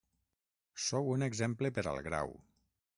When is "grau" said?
2.11-2.39